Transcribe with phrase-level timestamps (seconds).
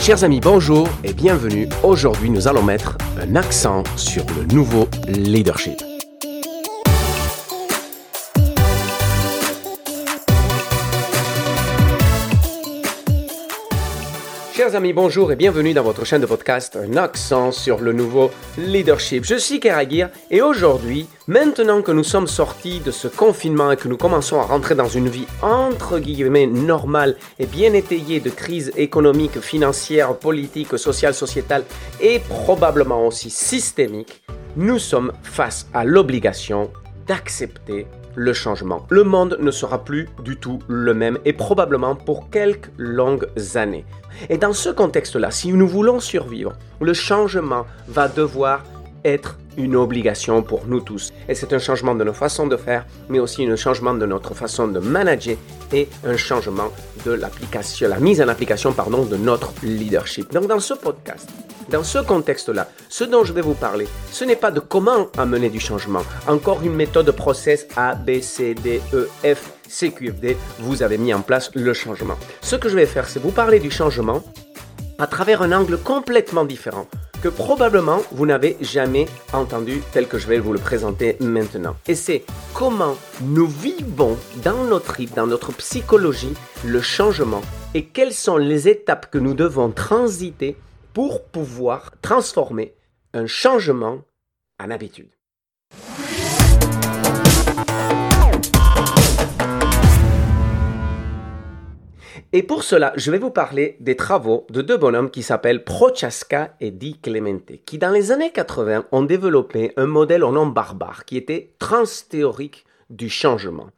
[0.00, 1.68] Chers amis, bonjour et bienvenue.
[1.82, 5.89] Aujourd'hui, nous allons mettre un accent sur le nouveau leadership.
[14.60, 18.30] Chers amis, bonjour et bienvenue dans votre chaîne de podcast Un accent sur le nouveau
[18.58, 19.24] leadership.
[19.24, 23.88] Je suis Keragir et aujourd'hui, maintenant que nous sommes sortis de ce confinement et que
[23.88, 28.70] nous commençons à rentrer dans une vie entre guillemets normale et bien étayée de crise
[28.76, 31.64] économique, financière, politique, sociale, sociétale
[31.98, 34.22] et probablement aussi systémique,
[34.56, 36.70] nous sommes face à l'obligation
[37.06, 38.86] d'accepter le changement.
[38.90, 43.86] Le monde ne sera plus du tout le même et probablement pour quelques longues années.
[44.28, 48.62] Et dans ce contexte-là, si nous voulons survivre, le changement va devoir
[49.04, 51.12] être une obligation pour nous tous.
[51.28, 54.34] Et c'est un changement de nos façons de faire, mais aussi un changement de notre
[54.34, 55.36] façon de manager
[55.72, 56.70] et un changement
[57.04, 60.32] de l'application, la mise en application, pardon, de notre leadership.
[60.32, 61.28] Donc dans ce podcast,
[61.70, 65.48] dans ce contexte-là, ce dont je vais vous parler, ce n'est pas de comment amener
[65.48, 66.02] du changement.
[66.26, 70.36] Encore une méthode process A, B, C, D, E, F, C, Q, F, D.
[70.58, 72.16] Vous avez mis en place le changement.
[72.42, 74.22] Ce que je vais faire, c'est vous parler du changement
[74.98, 76.86] à travers un angle complètement différent
[77.22, 81.76] que probablement vous n'avez jamais entendu tel que je vais vous le présenter maintenant.
[81.86, 87.42] Et c'est comment nous vivons dans notre dans notre psychologie, le changement
[87.74, 90.56] et quelles sont les étapes que nous devons transiter
[90.92, 92.74] pour pouvoir transformer
[93.12, 94.02] un changement
[94.58, 95.10] en habitude.
[102.32, 106.54] Et pour cela, je vais vous parler des travaux de deux bonhommes qui s'appellent Prochaska
[106.60, 111.04] et Di Clemente, qui dans les années 80 ont développé un modèle au nom barbare
[111.04, 113.70] qui était transthéorique du changement.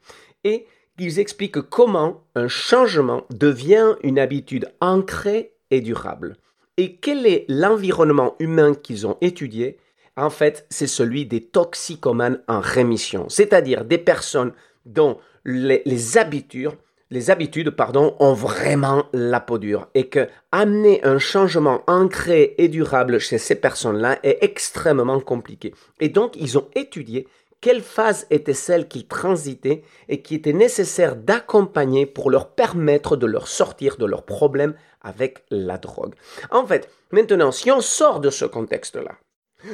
[0.44, 0.66] Et
[0.98, 6.36] ils expliquent comment un changement devient une habitude ancrée et durable.
[6.78, 9.77] Et quel est l'environnement humain qu'ils ont étudié?
[10.16, 14.53] En fait, c'est celui des toxicomanes en rémission, c'est-à-dire des personnes
[14.87, 17.75] dont les, habitudes
[18.21, 19.88] ont vraiment la peau dure.
[19.94, 25.75] Et que amener un changement ancré et durable chez ces personnes-là est extrêmement compliqué.
[26.00, 27.27] Et donc, ils ont étudié
[27.62, 33.25] quelle phase était celle qu'ils transitaient et qui était nécessaire d'accompagner pour leur permettre de
[33.25, 36.15] leur sortir de leurs problèmes avec la drogue.
[36.50, 39.12] En fait, maintenant, si on sort de ce contexte-là,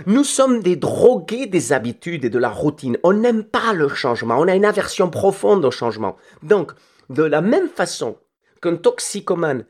[0.07, 2.99] nous sommes des drogués des habitudes et de la routine.
[3.03, 4.37] On n'aime pas le changement.
[4.39, 6.17] On a une aversion profonde au changement.
[6.43, 6.73] Donc,
[7.09, 8.19] de la même façon
[8.61, 9.65] qu'un toxicomane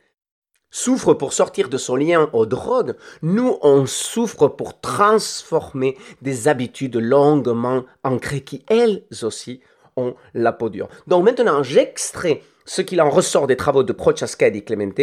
[0.71, 6.97] souffre pour sortir de son lien aux drogues, nous, on souffre pour transformer des habitudes
[6.97, 9.61] longuement ancrées qui, elles aussi,
[9.97, 10.89] ont la peau dure.
[11.07, 14.99] Donc maintenant, j'extrais ce qu'il en ressort des travaux de Prochaska et di Clemente.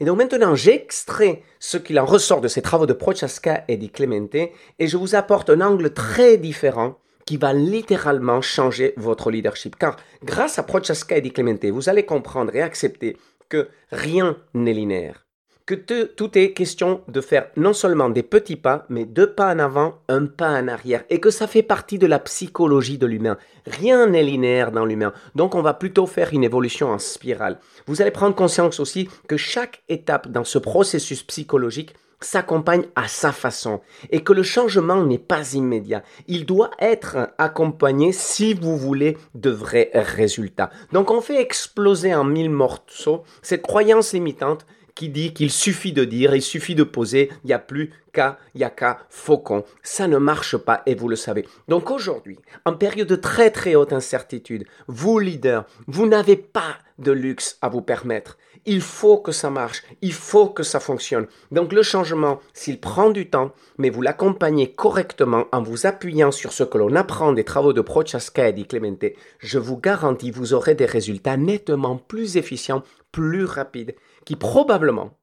[0.00, 3.90] Et donc maintenant, j'extrais ce qu'il en ressort de ces travaux de Prochaska et di
[3.90, 9.76] Clemente et je vous apporte un angle très différent qui va littéralement changer votre leadership.
[9.76, 13.16] Car grâce à Prochaska et di Clemente, vous allez comprendre et accepter
[13.48, 15.26] que rien n'est linéaire,
[15.66, 15.74] que
[16.04, 19.98] tout est question de faire non seulement des petits pas, mais deux pas en avant,
[20.08, 23.38] un pas en arrière, et que ça fait partie de la psychologie de l'humain.
[23.66, 27.58] Rien n'est linéaire dans l'humain, donc on va plutôt faire une évolution en spirale.
[27.86, 31.94] Vous allez prendre conscience aussi que chaque étape dans ce processus psychologique
[32.24, 33.80] s'accompagne à sa façon
[34.10, 36.02] et que le changement n'est pas immédiat.
[36.26, 40.70] Il doit être accompagné si vous voulez de vrais résultats.
[40.92, 46.04] Donc on fait exploser en mille morceaux cette croyance limitante qui dit qu'il suffit de
[46.04, 49.64] dire, il suffit de poser, il n'y a plus qu'à, il n'y a qu'à faucon.
[49.82, 51.46] Ça ne marche pas et vous le savez.
[51.68, 57.10] Donc aujourd'hui, en période de très très haute incertitude, vous leaders, vous n'avez pas de
[57.10, 58.38] luxe à vous permettre.
[58.66, 61.26] Il faut que ça marche, il faut que ça fonctionne.
[61.50, 66.52] Donc le changement, s'il prend du temps, mais vous l'accompagnez correctement en vous appuyant sur
[66.52, 69.04] ce que l'on apprend des travaux de Prochaska et di Clemente,
[69.38, 73.94] je vous garantis, vous aurez des résultats nettement plus efficients, plus rapides,
[74.24, 75.18] qui probablement,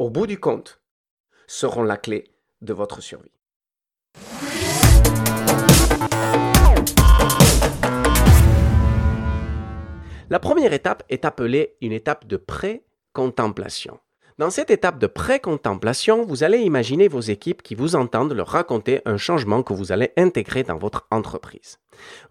[0.00, 0.82] au bout du compte,
[1.46, 2.24] seront la clé
[2.62, 3.41] de votre survie.
[10.32, 13.98] La première étape est appelée une étape de pré-contemplation.
[14.38, 19.02] Dans cette étape de pré-contemplation, vous allez imaginer vos équipes qui vous entendent leur raconter
[19.04, 21.80] un changement que vous allez intégrer dans votre entreprise.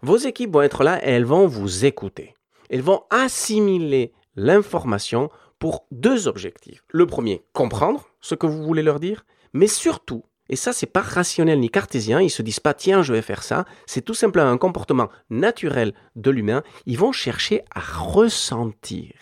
[0.00, 2.34] Vos équipes vont être là et elles vont vous écouter.
[2.70, 6.82] Elles vont assimiler l'information pour deux objectifs.
[6.88, 11.00] Le premier, comprendre ce que vous voulez leur dire, mais surtout et ça, c'est pas
[11.00, 12.20] rationnel ni cartésien.
[12.20, 13.64] Ils se disent pas, tiens, je vais faire ça.
[13.86, 16.62] C'est tout simplement un comportement naturel de l'humain.
[16.84, 19.14] Ils vont chercher à ressentir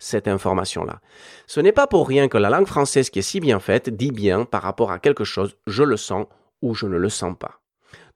[0.00, 1.00] cette information-là.
[1.46, 4.10] Ce n'est pas pour rien que la langue française qui est si bien faite dit
[4.10, 6.26] bien par rapport à quelque chose, je le sens
[6.60, 7.60] ou je ne le sens pas.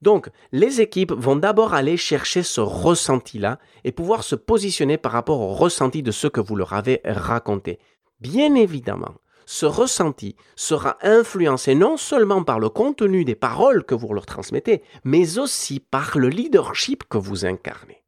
[0.02, 5.40] Donc, les équipes vont d'abord aller chercher ce ressenti-là et pouvoir se positionner par rapport
[5.40, 7.78] au ressenti de ce que vous leur avez raconté.
[8.19, 9.14] Bien évidemment,
[9.50, 14.83] ce ressenti sera influencé non seulement par le contenu des paroles que vous leur transmettez,
[15.05, 18.05] mais aussi par le leadership que vous incarnez.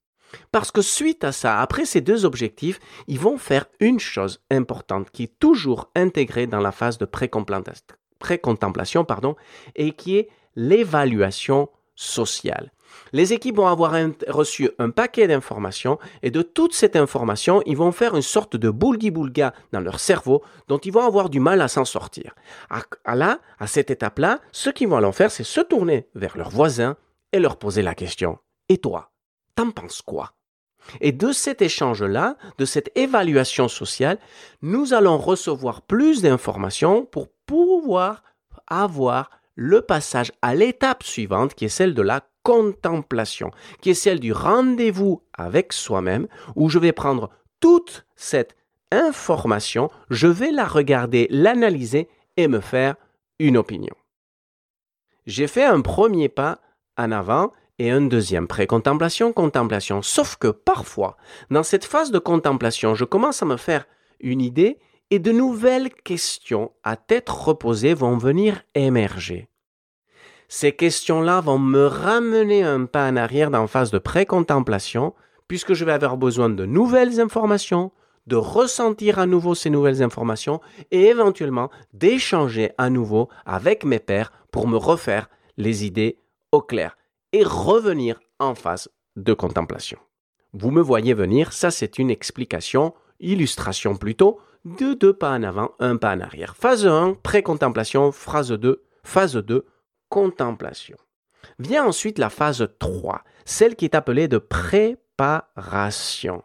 [0.53, 5.11] Parce que suite à ça, après ces deux objectifs, ils vont faire une chose importante
[5.11, 9.35] qui est toujours intégrée dans la phase de pré-contemplation pardon,
[9.77, 12.71] et qui est l'évaluation sociale.
[13.13, 13.95] Les équipes vont avoir
[14.29, 18.71] reçu un paquet d'informations et de toute cette information, ils vont faire une sorte de
[18.71, 22.35] boulgui-boulga dans leur cerveau dont ils vont avoir du mal à s'en sortir.
[23.05, 26.51] À, là, à cette étape-là, ce qu'ils vont alors faire, c'est se tourner vers leurs
[26.51, 26.97] voisins
[27.33, 28.39] et leur poser la question.
[28.69, 29.11] Et toi,
[29.55, 30.33] t'en penses quoi?
[31.01, 34.19] Et de cet échange-là, de cette évaluation sociale,
[34.63, 38.23] nous allons recevoir plus d'informations pour pouvoir
[38.67, 43.51] avoir le passage à l'étape suivante qui est celle de la contemplation,
[43.81, 46.27] qui est celle du rendez-vous avec soi-même,
[46.57, 47.31] où je vais prendre
[47.61, 48.57] toute cette
[48.91, 52.97] information, je vais la regarder, l'analyser et me faire
[53.39, 53.95] une opinion.
[55.27, 56.61] J'ai fait un premier pas
[56.97, 60.03] en avant et un deuxième pré-contemplation, contemplation.
[60.03, 61.17] Sauf que parfois,
[61.51, 63.87] dans cette phase de contemplation, je commence à me faire
[64.21, 64.79] une idée
[65.11, 69.49] et de nouvelles questions à tête reposée vont venir émerger.
[70.49, 75.15] Ces questions-là vont me ramener un pas en arrière dans phase de pré-contemplation,
[75.47, 77.93] puisque je vais avoir besoin de nouvelles informations,
[78.27, 80.61] de ressentir à nouveau ces nouvelles informations
[80.91, 86.19] et éventuellement d'échanger à nouveau avec mes pairs pour me refaire les idées
[86.53, 86.97] au clair
[87.33, 89.99] et revenir en phase de contemplation.
[90.53, 95.73] Vous me voyez venir, ça c'est une explication, illustration plutôt, de deux pas en avant,
[95.79, 96.57] un pas en arrière.
[96.57, 99.67] Phase 1, pré-contemplation, phase 2, phase 2,
[100.09, 100.97] contemplation.
[101.59, 106.43] Vient ensuite la phase 3, celle qui est appelée de préparation.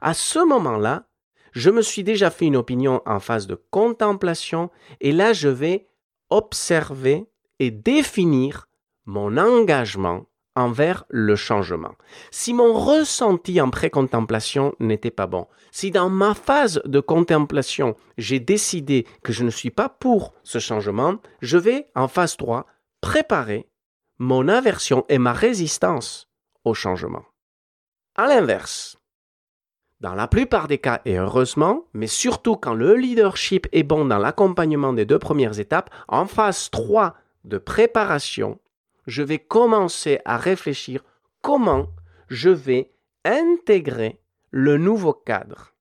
[0.00, 1.04] À ce moment-là,
[1.52, 4.70] je me suis déjà fait une opinion en phase de contemplation
[5.00, 5.88] et là je vais
[6.28, 7.26] observer
[7.58, 8.68] et définir
[9.04, 10.26] mon engagement
[10.56, 11.94] envers le changement.
[12.30, 18.40] Si mon ressenti en pré-contemplation n'était pas bon, si dans ma phase de contemplation, j'ai
[18.40, 22.66] décidé que je ne suis pas pour ce changement, je vais en phase 3
[23.00, 23.68] préparer
[24.18, 26.28] mon aversion et ma résistance
[26.64, 27.24] au changement.
[28.16, 28.98] À l'inverse,
[30.00, 34.18] dans la plupart des cas, et heureusement, mais surtout quand le leadership est bon dans
[34.18, 37.14] l'accompagnement des deux premières étapes, en phase 3
[37.44, 38.58] de préparation,
[39.10, 41.02] je vais commencer à réfléchir
[41.42, 41.88] comment
[42.28, 42.92] je vais
[43.24, 44.20] intégrer
[44.50, 45.74] le nouveau cadre.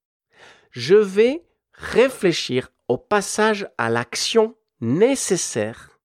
[0.72, 6.00] Je vais réfléchir au passage à l'action nécessaire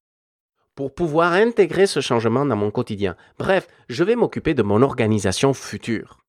[0.74, 3.16] pour pouvoir intégrer ce changement dans mon quotidien.
[3.38, 6.20] Bref, je vais m'occuper de mon organisation future.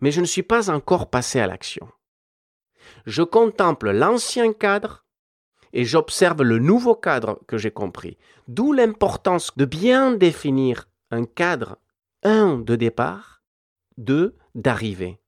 [0.00, 1.88] Mais je ne suis pas encore passé à l'action.
[3.04, 5.04] Je contemple l'ancien cadre
[5.72, 8.16] et j'observe le nouveau cadre que j'ai compris.
[8.46, 11.78] D'où l'importance de bien définir un cadre,
[12.22, 13.42] un, de départ,
[13.96, 15.18] deux, d'arrivée.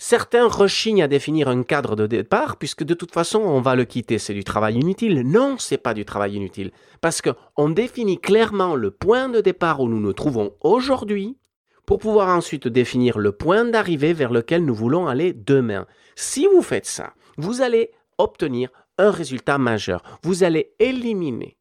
[0.00, 3.84] Certains rechignent à définir un cadre de départ puisque de toute façon on va le
[3.84, 5.22] quitter, c'est du travail inutile.
[5.22, 9.88] Non, c'est pas du travail inutile parce qu'on définit clairement le point de départ où
[9.88, 11.36] nous nous trouvons aujourd'hui
[11.84, 15.86] pour pouvoir ensuite définir le point d'arrivée vers lequel nous voulons aller demain.
[16.14, 20.02] Si vous faites ça, vous allez obtenir un résultat majeur.
[20.22, 21.56] Vous allez éliminer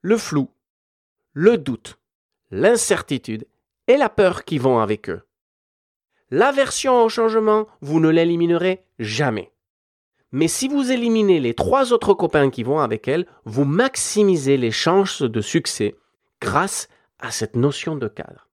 [0.00, 0.48] le flou,
[1.32, 1.98] le doute,
[2.50, 3.46] l'incertitude
[3.88, 5.22] et la peur qui vont avec eux.
[6.30, 9.52] L'aversion au changement, vous ne l'éliminerez jamais.
[10.30, 14.70] Mais si vous éliminez les trois autres copains qui vont avec elle, vous maximisez les
[14.70, 15.96] chances de succès
[16.40, 16.88] grâce
[17.18, 18.48] à cette notion de cadre.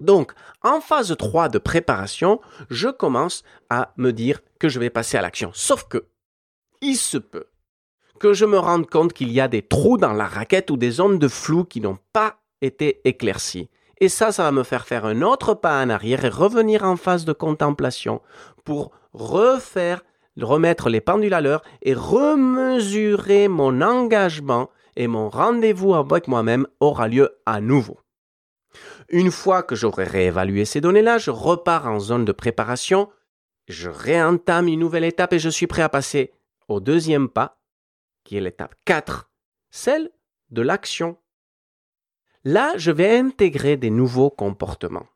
[0.00, 2.40] Donc, en phase 3 de préparation,
[2.70, 5.50] je commence à me dire que je vais passer à l'action.
[5.52, 6.06] Sauf que,
[6.84, 7.46] il se peut
[8.20, 10.90] que je me rende compte qu'il y a des trous dans la raquette ou des
[10.90, 13.70] zones de flou qui n'ont pas été éclaircies.
[14.00, 16.96] Et ça, ça va me faire faire un autre pas en arrière et revenir en
[16.96, 18.20] phase de contemplation
[18.64, 20.02] pour refaire,
[20.40, 27.08] remettre les pendules à l'heure et remesurer mon engagement et mon rendez-vous avec moi-même aura
[27.08, 27.98] lieu à nouveau.
[29.08, 33.08] Une fois que j'aurai réévalué ces données-là, je repars en zone de préparation,
[33.68, 36.32] je réentame une nouvelle étape et je suis prêt à passer
[36.68, 37.60] au deuxième pas,
[38.24, 39.30] qui est l'étape 4,
[39.70, 40.10] celle
[40.50, 41.18] de l'action
[42.44, 45.06] Là, je vais intégrer des nouveaux comportements.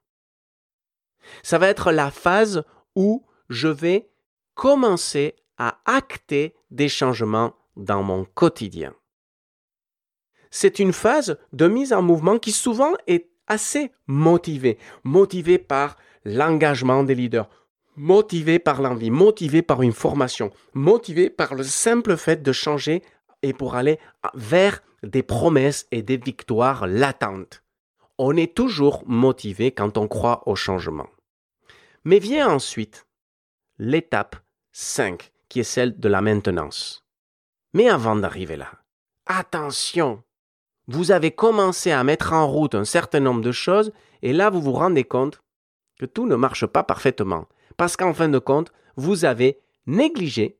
[1.42, 2.64] Ça va être la phase
[2.96, 4.10] où je vais
[4.54, 8.94] commencer à acter des changements dans mon quotidien.
[10.50, 17.04] C'est une phase de mise en mouvement qui souvent est assez motivée, motivée par l'engagement
[17.04, 17.48] des leaders,
[17.98, 23.02] motivée par l'envie, motivée par une formation, motivée par le simple fait de changer
[23.42, 23.98] et pour aller
[24.34, 27.62] vers des promesses et des victoires latentes.
[28.18, 31.08] On est toujours motivé quand on croit au changement.
[32.04, 33.06] Mais vient ensuite
[33.78, 34.36] l'étape
[34.72, 37.04] 5, qui est celle de la maintenance.
[37.74, 38.70] Mais avant d'arriver là,
[39.26, 40.22] attention,
[40.86, 44.62] vous avez commencé à mettre en route un certain nombre de choses et là vous
[44.62, 45.42] vous rendez compte
[45.98, 47.46] que tout ne marche pas parfaitement.
[47.78, 50.58] Parce qu'en fin de compte, vous avez négligé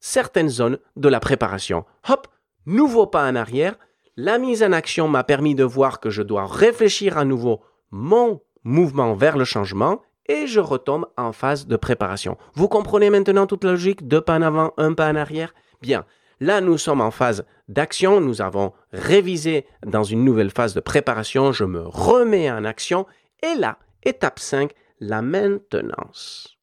[0.00, 1.84] certaines zones de la préparation.
[2.08, 2.26] Hop,
[2.66, 3.78] nouveau pas en arrière.
[4.16, 8.40] La mise en action m'a permis de voir que je dois réfléchir à nouveau mon
[8.64, 12.38] mouvement vers le changement et je retombe en phase de préparation.
[12.54, 14.08] Vous comprenez maintenant toute la logique?
[14.08, 15.54] Deux pas en avant, un pas en arrière?
[15.82, 16.06] Bien.
[16.40, 18.22] Là, nous sommes en phase d'action.
[18.22, 21.52] Nous avons révisé dans une nouvelle phase de préparation.
[21.52, 23.06] Je me remets en action.
[23.42, 26.53] Et là, étape 5, la maintenance.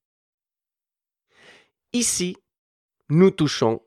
[1.93, 2.37] Ici,
[3.09, 3.81] nous touchons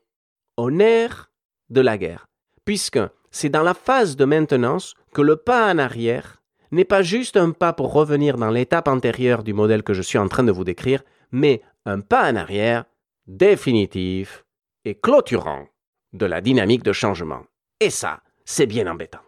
[0.57, 1.31] au nerf
[1.71, 2.27] de la guerre,
[2.63, 2.99] puisque
[3.31, 7.49] c'est dans la phase de maintenance que le pas en arrière n'est pas juste un
[7.49, 10.63] pas pour revenir dans l'étape antérieure du modèle que je suis en train de vous
[10.63, 12.85] décrire, mais un pas en arrière
[13.25, 14.45] définitif
[14.83, 15.67] et clôturant
[16.13, 17.43] de la dynamique de changement.
[17.79, 19.25] Et ça, c'est bien embêtant.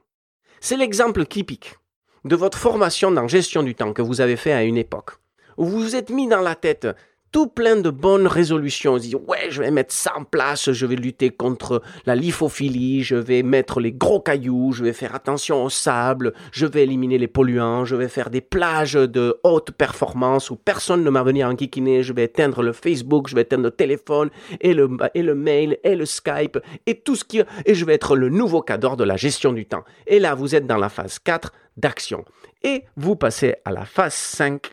[0.59, 1.77] C'est l'exemple typique
[2.25, 5.13] de votre formation dans gestion du temps que vous avez fait à une époque,
[5.57, 6.87] où vous vous êtes mis dans la tête
[7.31, 8.93] tout plein de bonnes résolutions.
[8.93, 13.03] On dit, ouais, je vais mettre ça en place, je vais lutter contre la lithophilie,
[13.03, 17.17] je vais mettre les gros cailloux, je vais faire attention au sable, je vais éliminer
[17.17, 21.43] les polluants, je vais faire des plages de haute performance où personne ne m'a venu
[21.43, 24.29] en kikiner, je vais éteindre le Facebook, je vais éteindre le téléphone
[24.61, 27.93] et le, et le mail et le Skype et tout ce qui, et je vais
[27.93, 29.83] être le nouveau cadre de la gestion du temps.
[30.05, 32.25] Et là, vous êtes dans la phase 4 d'action.
[32.63, 34.71] Et vous passez à la phase 5.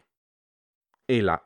[1.09, 1.43] Et là,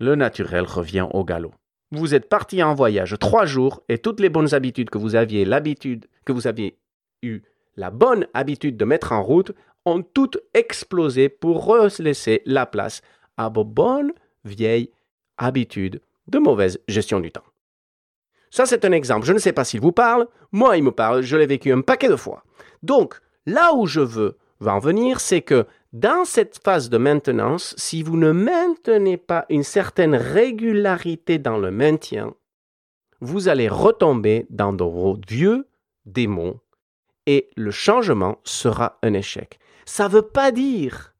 [0.00, 1.52] le naturel revient au galop.
[1.92, 5.44] Vous êtes parti en voyage trois jours et toutes les bonnes habitudes que vous aviez
[5.44, 6.78] l'habitude, que vous aviez
[7.22, 7.42] eu
[7.76, 9.52] la bonne habitude de mettre en route
[9.84, 13.00] ont toutes explosé pour laisser la place
[13.36, 14.12] à vos bonnes
[14.44, 14.90] vieilles
[15.38, 17.44] habitudes de mauvaise gestion du temps.
[18.50, 19.26] Ça, c'est un exemple.
[19.26, 20.26] Je ne sais pas s'il vous parle.
[20.52, 21.22] Moi, il me parle.
[21.22, 22.44] Je l'ai vécu un paquet de fois.
[22.82, 28.02] Donc, là où je veux en venir, c'est que dans cette phase de maintenance, si
[28.02, 32.34] vous ne maintenez pas une certaine régularité dans le maintien,
[33.20, 35.66] vous allez retomber dans vos vieux
[36.06, 36.60] démons
[37.26, 39.58] et le changement sera un échec.
[39.84, 41.14] Ça ne veut pas dire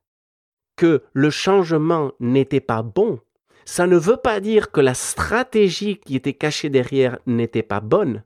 [0.76, 3.20] que le changement n'était pas bon.
[3.64, 8.22] Ça ne veut pas dire que la stratégie qui était cachée derrière n'était pas bonne.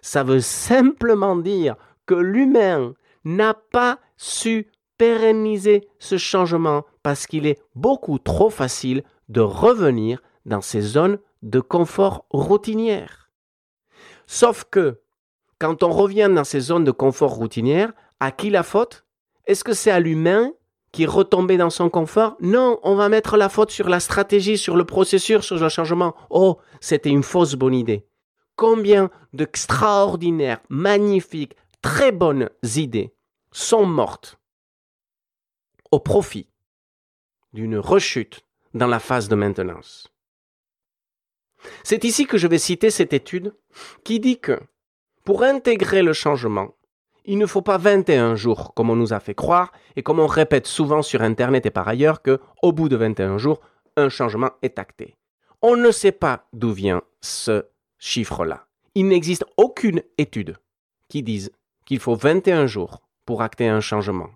[0.00, 1.76] Ça veut simplement dire
[2.06, 9.40] que l'humain n'a pas su pérenniser ce changement parce qu'il est beaucoup trop facile de
[9.40, 13.30] revenir dans ces zones de confort routinière.
[14.26, 15.00] Sauf que,
[15.58, 19.04] quand on revient dans ces zones de confort routinière, à qui la faute?
[19.46, 20.52] Est-ce que c'est à l'humain
[20.92, 22.36] qui est retombé dans son confort?
[22.40, 26.14] Non, on va mettre la faute sur la stratégie, sur le processus, sur le changement.
[26.30, 28.06] Oh, c'était une fausse bonne idée.
[28.56, 33.14] Combien d'extraordinaires, magnifiques, très bonnes idées
[33.52, 34.37] sont mortes
[35.90, 36.48] au profit
[37.52, 40.08] d'une rechute dans la phase de maintenance.
[41.82, 43.54] C'est ici que je vais citer cette étude
[44.04, 44.60] qui dit que
[45.24, 46.74] pour intégrer le changement,
[47.24, 50.26] il ne faut pas 21 jours comme on nous a fait croire et comme on
[50.26, 53.60] répète souvent sur Internet et par ailleurs que au bout de 21 jours,
[53.96, 55.16] un changement est acté.
[55.60, 57.66] On ne sait pas d'où vient ce
[57.98, 58.66] chiffre-là.
[58.94, 60.56] Il n'existe aucune étude
[61.08, 61.50] qui dise
[61.84, 64.30] qu'il faut 21 jours pour acter un changement.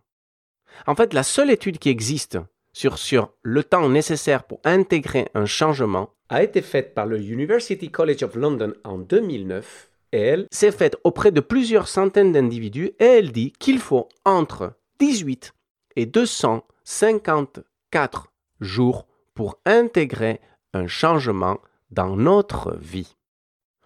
[0.86, 2.38] En fait, la seule étude qui existe
[2.72, 8.22] sur, le temps nécessaire pour intégrer un changement a été faite par le University College
[8.22, 13.32] of London en 2009 et elle s'est faite auprès de plusieurs centaines d'individus et elle
[13.32, 15.52] dit qu'il faut entre 18
[15.96, 20.40] et 254 jours pour intégrer
[20.72, 21.58] un changement
[21.90, 23.18] dans notre vie.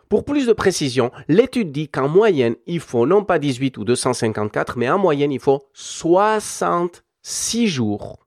[0.08, 4.78] Pour plus de précision, l'étude dit qu'en moyenne, il faut non pas 18 ou 254,
[4.78, 8.26] mais en moyenne, il faut 66 jours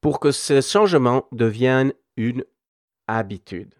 [0.00, 2.44] pour que ce changement devienne une
[3.08, 3.74] habitude.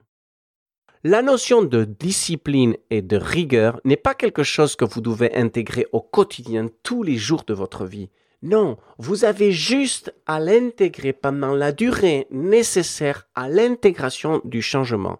[1.04, 5.86] La notion de discipline et de rigueur n'est pas quelque chose que vous devez intégrer
[5.92, 8.10] au quotidien tous les jours de votre vie,
[8.42, 15.18] Non, vous avez juste à l'intégrer pendant la durée nécessaire à l'intégration du changement.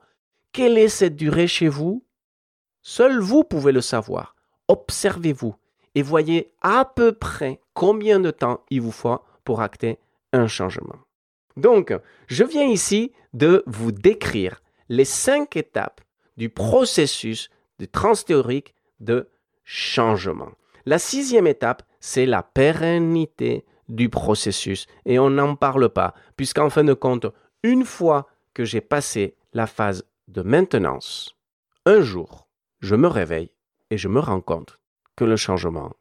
[0.57, 2.03] Quelle est cette durée chez vous?
[2.81, 4.35] Seul vous pouvez le savoir.
[4.69, 5.55] Observez-vous
[5.95, 9.99] et voyez à peu près combien de temps il vous faut pour acter
[10.33, 10.97] un changement.
[11.59, 11.93] Donc,
[12.29, 16.01] je viens ici de vous décrire les cinq étapes
[16.39, 19.29] du processus de transthéorique de
[19.63, 20.53] changement.
[20.87, 24.87] La sixième étape, c'est la pérennité du processus.
[25.05, 27.27] Et on n'en parle pas, puisqu'en fin de compte,
[27.63, 31.37] une fois que j'ai passé la phase de maintenance,
[31.85, 32.49] un jour,
[32.80, 33.52] je me réveille
[33.90, 34.80] et je me rends compte
[35.14, 35.95] que le changement,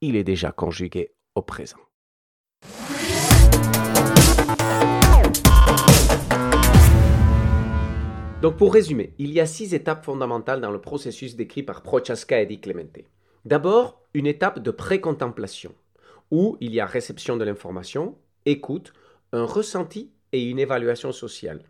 [0.00, 1.78] il est déjà conjugué au présent.
[8.42, 12.40] Donc pour résumer, il y a six étapes fondamentales dans le processus décrit par Prochaska
[12.40, 12.98] et Di Clemente.
[13.44, 15.72] D'abord, une étape de précontemplation,
[16.32, 18.92] où il y a réception de l'information, écoute,
[19.32, 21.62] un ressenti et une évaluation sociale.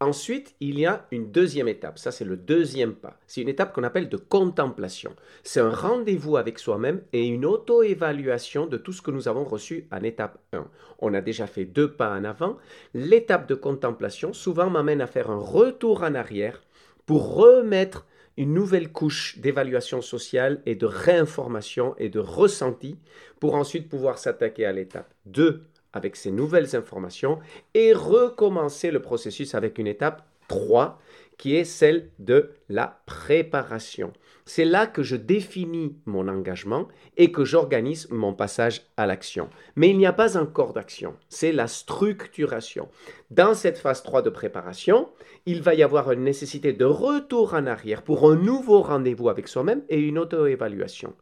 [0.00, 1.98] Ensuite, il y a une deuxième étape.
[1.98, 3.18] Ça, c'est le deuxième pas.
[3.26, 5.14] C'est une étape qu'on appelle de contemplation.
[5.44, 9.86] C'est un rendez-vous avec soi-même et une auto-évaluation de tout ce que nous avons reçu
[9.92, 10.66] en étape 1.
[10.98, 12.58] On a déjà fait deux pas en avant.
[12.92, 16.64] L'étape de contemplation souvent m'amène à faire un retour en arrière
[17.06, 22.98] pour remettre une nouvelle couche d'évaluation sociale et de réinformation et de ressenti
[23.38, 27.38] pour ensuite pouvoir s'attaquer à l'étape 2 avec ces nouvelles informations
[27.72, 31.00] et recommencer le processus avec une étape 3
[31.38, 34.12] qui est celle de la préparation.
[34.46, 39.48] C'est là que je définis mon engagement et que j'organise mon passage à l'action.
[39.74, 42.88] Mais il n'y a pas encore d'action, c'est la structuration.
[43.30, 45.08] Dans cette phase 3 de préparation,
[45.46, 49.48] il va y avoir une nécessité de retour en arrière pour un nouveau rendez-vous avec
[49.48, 51.14] soi-même et une auto-évaluation.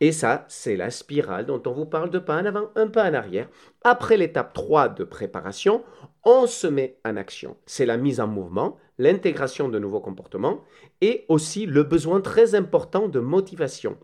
[0.00, 3.10] Et ça, c'est la spirale dont on vous parle de pas en avant, un pas
[3.10, 3.48] en arrière.
[3.82, 5.82] Après l'étape 3 de préparation,
[6.24, 7.56] on se met en action.
[7.66, 10.62] C'est la mise en mouvement, l'intégration de nouveaux comportements
[11.00, 13.96] et aussi le besoin très important de motivation.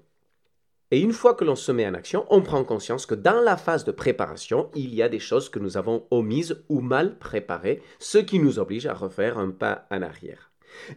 [0.90, 3.56] Et une fois que l'on se met en action, on prend conscience que dans la
[3.56, 7.82] phase de préparation, il y a des choses que nous avons omises ou mal préparées,
[7.98, 10.50] ce qui nous oblige à refaire un pas en arrière.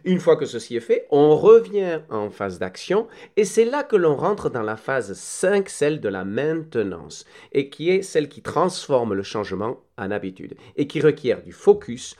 [0.04, 3.96] Une fois que ceci est fait, on revient en phase d'action et c'est là que
[3.96, 8.42] l'on rentre dans la phase 5, celle de la maintenance, et qui est celle qui
[8.42, 12.14] transforme le changement en habitude et qui requiert du focus,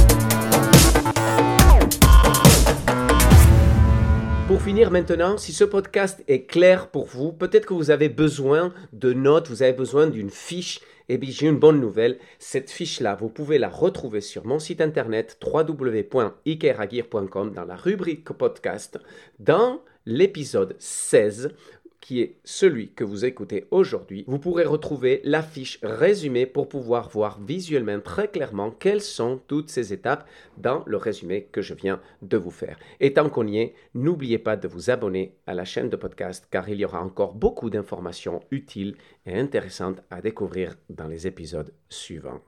[4.47, 8.75] Pour finir maintenant, si ce podcast est clair pour vous, peut-être que vous avez besoin
[8.93, 10.83] de notes, vous avez besoin d'une fiche.
[11.09, 12.19] Eh bien, j'ai une bonne nouvelle.
[12.39, 18.99] Cette fiche-là, vous pouvez la retrouver sur mon site internet www.ikeragir.com dans la rubrique podcast,
[19.39, 21.49] dans l'épisode 16
[22.05, 27.09] qui est celui que vous écoutez aujourd'hui, vous pourrez retrouver la fiche résumée pour pouvoir
[27.09, 32.03] voir visuellement très clairement quelles sont toutes ces étapes dans le résumé que je viens
[32.21, 32.79] de vous faire.
[33.01, 36.47] Et tant qu'on y est, n'oubliez pas de vous abonner à la chaîne de podcast
[36.51, 41.73] car il y aura encore beaucoup d'informations utiles et intéressantes à découvrir dans les épisodes
[41.89, 42.43] suivants.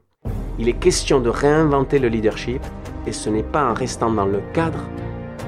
[0.59, 2.61] Il est question de réinventer le leadership
[3.07, 4.87] et ce n'est pas en restant dans le cadre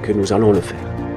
[0.02, 1.07] que nous allons le faire.